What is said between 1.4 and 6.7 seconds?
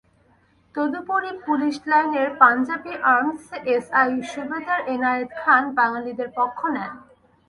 police লাইনের Punjabi armed SI সুবেদার এনায়েত খান বাঙালিদের পক্ষ